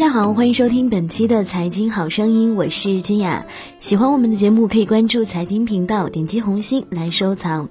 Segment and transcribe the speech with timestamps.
[0.00, 3.44] 大家好，欢迎收听本期的财经好声音，我是君雅。
[3.78, 7.68] 喜欢我们的节目，可以关注财经频道，点击红心来收藏。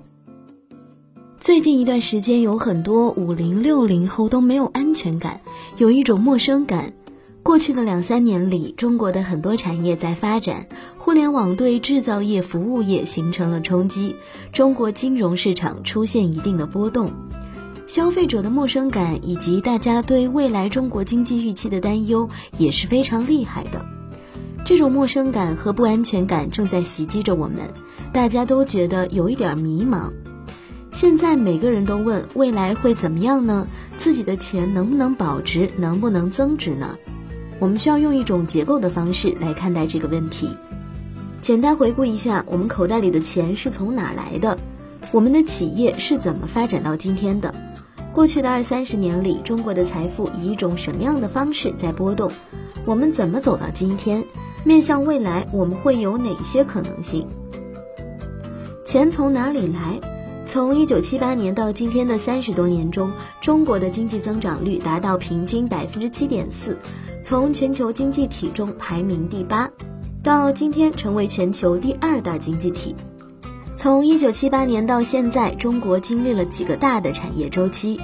[1.40, 5.42] 最近一段时间，有很多五零六零后都没有安全感，
[5.78, 6.94] 有一种陌生感。
[7.42, 10.68] 过去的两三年里，中国的很多产业在发展，
[11.00, 14.16] 互联网对制造业、服务业形成了冲击，
[14.54, 17.12] 中国金融市场出现一定的波动。
[17.90, 22.30] 消费者的陌生感以及大家对未来中国经济预期的担忧
[22.60, 23.84] 也是非常厉害的。
[24.64, 27.62] 这种陌生感和不安全感正在袭击着我们，
[28.14, 30.12] 大家都觉得有一点迷茫。
[30.92, 33.66] 现在每个人都问未来会怎么样呢？
[33.98, 36.96] 自己的钱能不能保值，能不能增值呢？
[37.58, 40.56] 我们需要用一种结构的方式来看待这个问题。
[41.42, 44.60] 简单回顾一下，我们口袋里的钱是从哪来的？
[45.12, 47.52] 我们的企业是怎么发展到今天的？
[48.20, 52.30] 过去的二三十年里，中国的财富以一种什么样的方式在波动？
[52.84, 54.22] 我们怎么走到今天？
[54.66, 57.26] 面向未来，我们会有哪些可能性？
[58.84, 60.02] 钱从哪里来？
[60.46, 63.10] 从一九七八年到今天的三十多年中，
[63.40, 66.78] 中国的经济增长率达到平均百分之七点四，
[67.24, 69.72] 从全球经济体中排名第八，
[70.22, 72.94] 到今天成为全球第二大经济体。
[73.80, 77.98] 从一九七八年到现在，中国经历了几个大的产业周期。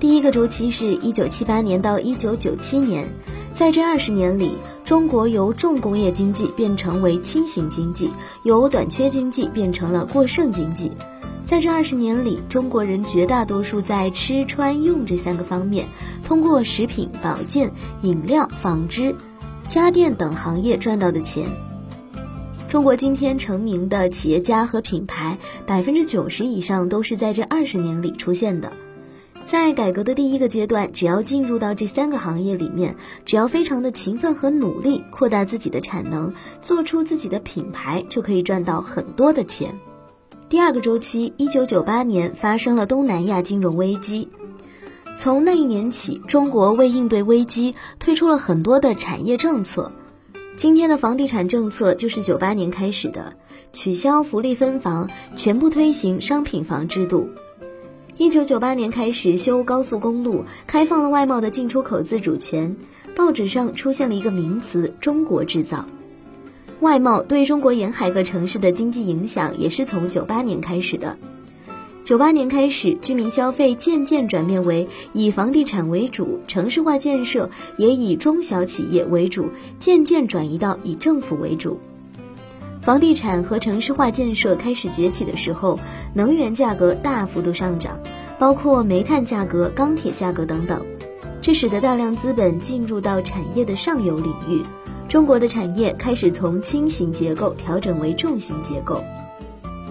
[0.00, 3.06] 第一个周期是一九七八年到一九九七年，
[3.52, 8.10] 在这二十年里，中国由重工业经济变成为轻型经济，
[8.42, 10.90] 由短缺经济变成了过剩经济。
[11.44, 15.86] 在这二十年里，中国人绝大多数在吃穿用这三个方面，
[16.26, 17.70] 通过食品、保健、
[18.00, 19.14] 饮料、纺织、
[19.68, 21.46] 家电等行业赚到的钱。
[22.72, 28.72] 中国今天成名的企业家和品牌，百分之九十以上都是在这二十年里出现的。
[29.44, 32.96] 在改革的第一个阶段，只要进入到这三个行业里面，
[33.26, 36.32] 只要非常的勤奋和努力，扩大自己的产能，
[36.62, 39.78] 做出自己的品牌，就可以赚到很多的钱。
[40.48, 44.30] 第二个周期，一九九八年发生了东南亚金融危机，
[45.14, 49.92] 从那一年起，中国为应对危机，推出了很多的产业政策。
[50.62, 53.34] 今天的房地产政策就是九八年开始的，
[53.72, 57.30] 取消福利分房，全部推行商品房制度。
[58.16, 62.76] 一九九八年开始修高速公路，开放了外贸的进出口自主权。
[63.16, 65.84] 报纸上出现了一个名词“中国制造”。
[66.78, 71.18] 外贸对中国沿海各城市的经济影响也是从九八年开始的。
[72.12, 81.80] 九八年开始，居民消费渐渐转变为以房地产为主，城市化建设也以中小企业为主，渐渐转移到以政府为主。
[82.82, 85.80] 房地产和城市化建设开始崛起的时候，
[86.12, 87.98] 能源价格大幅度上涨，
[88.38, 90.84] 包括煤炭价格、钢铁价格等等，
[91.40, 94.62] 这使得大量资本进入到产业的上游领域，
[95.08, 99.02] 中国的产业开始从轻型结构调整为重型结构。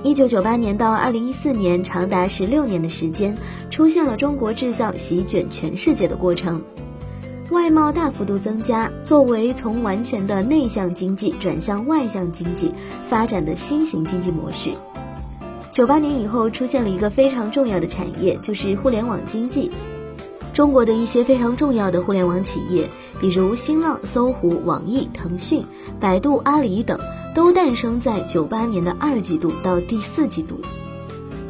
[0.03, 3.37] 一九九八年到二零一四年，长达十六年的时间，
[3.69, 6.63] 出现了中国制造席卷全世界的过程，
[7.51, 12.73] 外贸大幅度增加，作为从完全的内向经济转向外向经济
[13.07, 14.71] 发展的新型经济模式。
[15.71, 19.69] 九八年以后，出现了一个非常重要的产业，就是互联网经济。
[20.51, 22.89] 中国的一些非常重要的互联网企业，
[23.21, 25.63] 比如新浪、搜狐、网易、腾讯、
[25.99, 26.99] 百度、阿里等。
[27.33, 30.59] 都诞生在九八年的二季度到第四季度，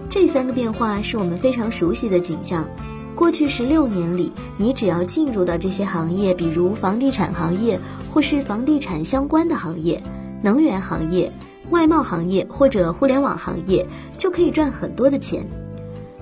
[0.09, 2.67] 这三个变化是我们非常熟悉的景象。
[3.15, 7.79] 过去十六年里，你只要进入到这些行业，比如房地产行业，
[8.11, 10.01] 或是房地产相关的行业、
[10.43, 11.31] 能源行业、
[11.71, 13.87] 外贸行业或者互联网行业，
[14.17, 15.47] 就可以赚很多的钱。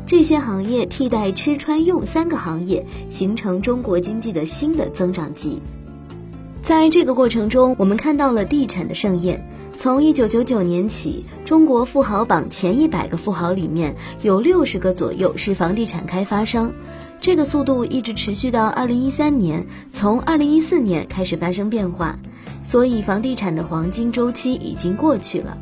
[0.05, 5.61] 这些行业替代吃穿用三个行业，形成中国经济的新的增长极。
[6.69, 9.44] 在这个过程中，我们看到了地产的盛宴。
[9.75, 16.71] 从一九九九年起，中国富豪榜前一百个富豪里面有六十个左右是房地产开发商，
[17.19, 22.19] 这个速度一直持续到二零一三年，从二零一四年开始发生变化，
[22.62, 25.57] 所以房地产的黄金周期已经过去了。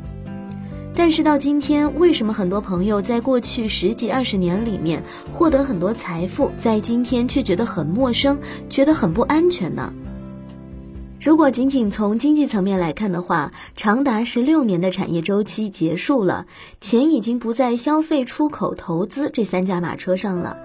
[0.94, 5.02] 但是到今天，为什么很多朋友在过去十几二十年里面
[5.32, 8.38] 获得很多财富，在今天却觉得很陌生，
[8.68, 9.90] 觉得很不安全呢？
[11.20, 16.46] 如果仅仅从经济层面来看的话，长达十六年的产业周期结束了，
[16.80, 20.58] 钱已经不在消费、出口、投资这三驾马车上了。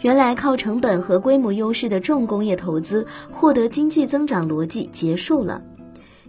[0.00, 5.62] 原来靠成本和规模优势的重工业投资获得经济增长逻辑结束了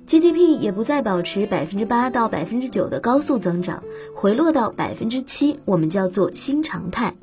[0.05, 3.83] ，GDP 也不再保持百分之八到百分之九的高速增长，
[4.13, 7.15] 回落到百分之七，我们叫做新常态。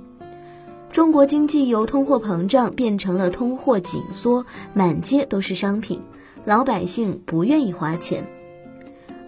[0.90, 4.44] 中国经济由通货膨胀变成了通货紧缩，
[4.74, 6.00] 满街都是商品，
[6.44, 8.26] 老百姓不愿意花钱。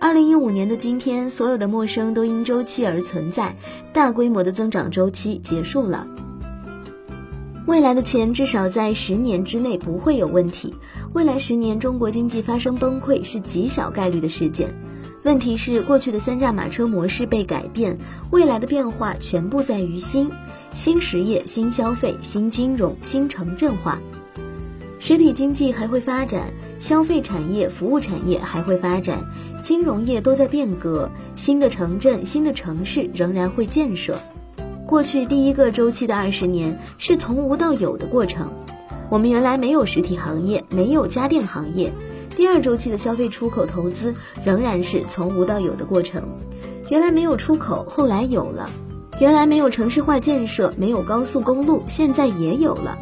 [0.00, 3.54] 二零一五年的今天，所有的陌生都因周期而存在，
[3.92, 6.06] 大规模的增长周期结束了。
[7.66, 10.74] 未来的钱至少在十年之内不会有问题。
[11.12, 14.74] 未来十年中国经济发生崩溃是极小概率的事件。
[15.22, 17.96] 问题是过去的三驾马车模式被改变，
[18.32, 20.28] 未来的变化全部在于新、
[20.74, 24.00] 新实业、新消费、新金融、新城镇化。
[25.04, 29.28] 实体经济还会发展，消费产业、服务产业还会发展，
[29.60, 34.16] 金融业都在变革，新的城镇、新的城市仍然会建设。
[34.86, 38.52] 过去第一个周期的二十年是从无到有的过程，
[39.10, 41.92] 我们原来没有实体行业，没有家电行业。
[42.36, 44.14] 第二周期的消费出口投资
[44.44, 46.22] 仍然是从无到有的过程，
[46.90, 48.70] 原来没有出口，后来有了；
[49.18, 52.96] 原来没有城市化建设，没有高速公路，现在也有了。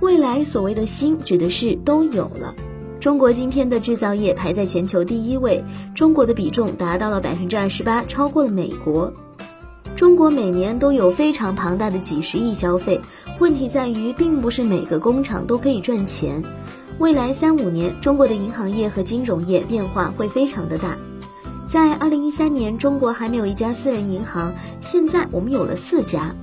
[0.00, 2.54] 未来所谓的新，指的是都有了。
[3.00, 5.62] 中国今天的制造业排在全球第一位，
[5.94, 9.12] 中国的比重达到了百分之二十八，超过了美国。
[9.96, 13.02] 中国每年都有非常庞大的几十亿消费，
[13.38, 16.42] 问题在于，并不是每个工厂都可以赚钱。
[16.98, 20.96] 未来三五年，中国的银行业和金融业变化会非常的大。
[21.66, 26.34] 在二零一三年，中国还没有一家私人银行，现在我们有了四家。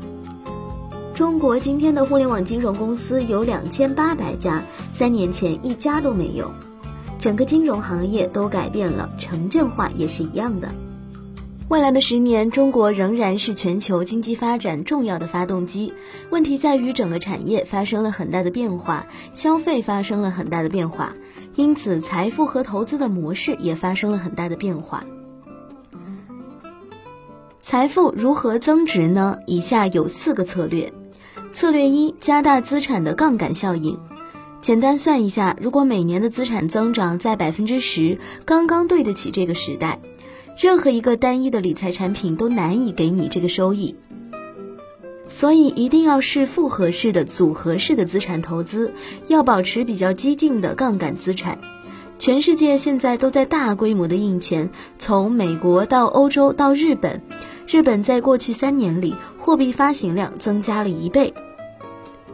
[1.17, 4.61] 中国今天的互联网金融公司有两千八百家，
[4.93, 6.51] 三年前一家都没有。
[7.17, 10.69] 整个金融行业都改变了，城镇化也是一样的。
[11.69, 15.91] 未来的十年，中国仍然是全球经济发展重要的发动机。
[16.29, 21.15] 问题在于，整个产业发生了很大的变化，消费发生了很大的变化，
[21.55, 25.03] 因此财富和投资的模式也发生了很大的变化。
[27.59, 29.39] 财富如何增值呢？
[29.47, 30.93] 以下有四个策略。
[31.53, 33.99] 策略一：加大资产的杠杆效应。
[34.59, 39.99] 简单算一下，如果每年的资产增长在百分之十，刚刚对得起这个时代。
[40.59, 43.95] 任何一个单一的理财产品都难以给你这个收益，
[45.27, 48.91] 所以一定要是复合式的、组合式的资产投资，
[49.27, 51.59] 要保持比较激进的杠杆资产。
[52.17, 57.21] 全世界现在都在大规模的印钱，从美国到欧洲到日本，
[57.67, 61.33] 日本在过去三年里货币发行量增加了一倍。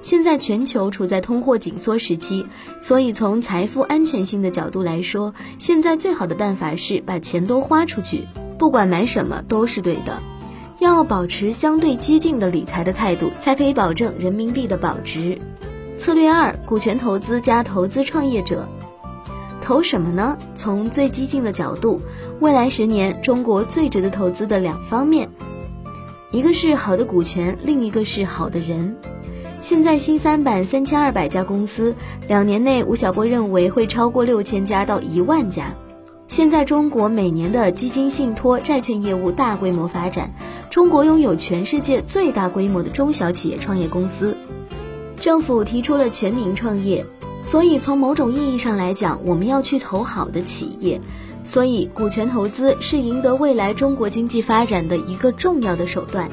[0.04, 2.46] 现在全球处在通货紧缩时期，
[2.80, 8.28] 所以从财富安全性的角度来说，现在最好的办法是把钱都花出去，
[8.60, 10.22] 不管买什么都是对的。
[10.78, 15.40] 要保持相对激进的理财的态度，才可以保证人民币的保值。
[15.98, 18.68] 策略二：股权投资加投资创业者，
[19.62, 20.38] 投什么呢？
[20.54, 22.02] 从最激进的角度，
[22.44, 25.30] 未来十年中国最值得投资的两方面，
[26.30, 28.98] 一个是好的股权，另一个是好的人。
[29.62, 31.96] 现在新三板三千二百家公司，
[32.28, 35.74] 两年内吴晓波认为会超过六千家到一万家。
[36.28, 40.34] 现在中国每年的基金信托、债券业务大规模发展，
[40.70, 44.36] 中国拥有全世界最大规模的中小企业创业公司。
[45.18, 47.06] 政府提出了全民创业，
[47.42, 51.00] 所以从某种意义上来讲，我们要去投好的企业。
[51.44, 56.30] 所以股权投资是赢得未来中国经济发展的一个重要的手段。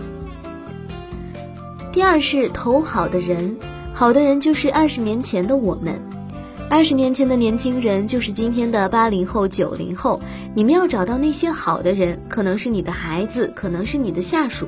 [1.92, 3.56] 第二是投好的人，
[3.92, 6.00] 好的人就是二十年前的我们，
[6.68, 10.20] 二十年前的年轻人就是今天的八零后、九零后。
[10.54, 14.66] 你们要找到那些好的人，可能是你的孩子，可能是你的下属，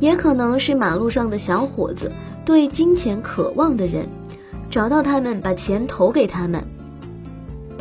[0.00, 2.12] 也可能是马路上的小伙子，
[2.44, 4.06] 对金钱渴望的人，
[4.70, 6.64] 找到他们，把钱投给他们。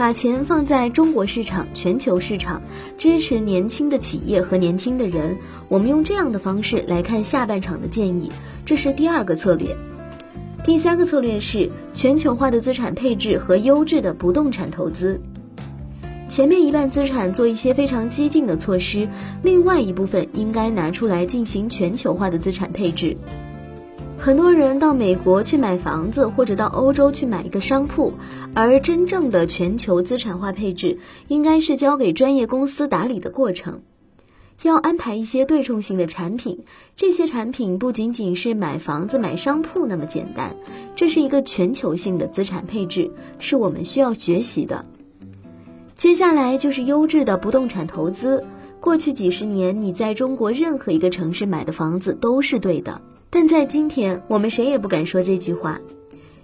[0.03, 2.61] 把钱放在中国市场、全球市场，
[2.97, 5.37] 支持年轻的企业和年轻的人。
[5.69, 8.29] 我们用这样的方式来看下半场的建议，
[8.65, 9.73] 这是第二个策略。
[10.65, 15.21] 第三个策略是全球化的资产配置和优质的不动产投资。
[16.27, 19.07] 前面一半资产做一些非常激进的措施，
[19.41, 23.15] 另外一部分应该拿出来进行全球化的资产配置。
[24.23, 28.13] 很多人到美国去买房子，或者到欧洲去买一个商铺，
[28.53, 33.81] 而真正的全球资产化配置应该是交给专业公司打理的过程。
[34.61, 36.63] 要安排一些对冲性的产品，
[36.95, 40.55] 这些产品不仅仅是买房子、买商铺那么简单，
[40.95, 44.85] 这是一个全球性的资产配置，是我们需要学习的。
[45.95, 48.45] 接下来就是优质的不动产投资。
[48.79, 53.01] 过去几十年，你在中国任何一个城市买的房子都是对的。
[53.35, 55.79] 但在今天，我们谁也不敢说这句话。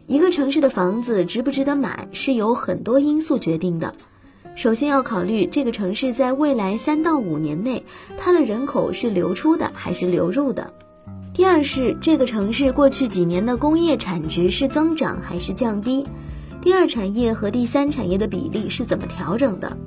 [0.07, 3.93] 一个城市的房子值不值得买，是由很多因素决定的。
[4.55, 7.83] 首先要考虑这个城市在未来三到五年内，
[8.17, 10.73] 它的人口是流出的还是流入的。
[11.31, 16.07] 第二是这个城市过去几年的工业产值是增长还是降低？
[16.59, 19.77] 第二产业和第三产业的比例是怎么调整的？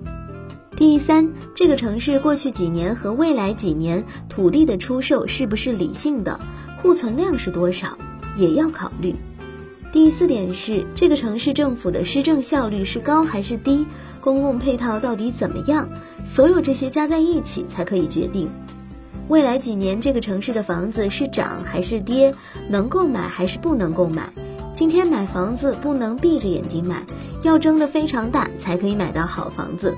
[0.76, 6.38] 第三，这个城市过去几年和未来几年土地的出售是不是理性的？
[6.82, 7.96] 库存量是多少？
[8.36, 9.14] 也要考虑。
[9.92, 13.86] 第四点是这个城市政府的施政效率是高还是低？
[14.20, 15.88] 公共配套到底怎么样？
[16.24, 18.50] 所有这些加在一起才可以决定。
[19.28, 22.34] 未来几年这个城市的房子是涨还是跌，
[22.68, 24.28] 能购买还是不能购买？
[24.74, 27.06] 今天买房子不能闭着眼睛买，
[27.44, 29.94] 要睁得非常大才可以买到好房子。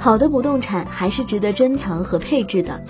[0.00, 2.84] 好的不动产还是值得珍藏和配置的。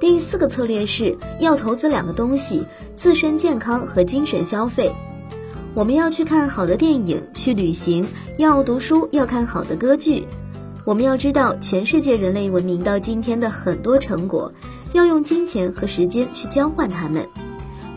[0.00, 4.92] 第四个策略是要投资两个东西：自身健康和精神消费。
[5.74, 8.06] 我们要去看好的电影，去旅行，
[8.38, 10.26] 要读书，要看好的歌剧。
[10.84, 14.52] 我们要知道全世界人类文明到今天的很多成果。
[14.92, 17.26] 要用金钱和时间去交换它们，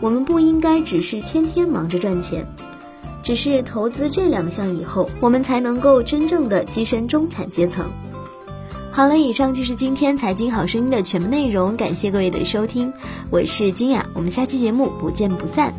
[0.00, 2.44] 我们不应该只是天天忙着赚钱，
[3.22, 7.88] 只是投资这两项以后，我们才能够真正的跻身中产阶层。
[8.98, 12.92] 好了，以上就是今天财经好声音的全部内容，感谢各位的收听，
[13.30, 15.72] 我是君雅，我们下期节目不见不散。